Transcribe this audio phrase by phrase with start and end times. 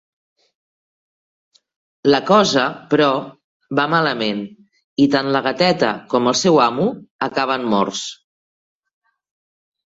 [2.13, 2.63] La cosa,
[2.95, 3.11] però,
[3.81, 4.41] va malament
[5.07, 6.91] i tant la gateta com el seu amo
[7.31, 8.05] acaben morts.